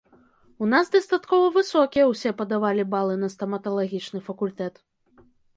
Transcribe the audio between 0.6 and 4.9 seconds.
У нас дастаткова высокія ўсе падавалі балы на стаматалагічны факультэт.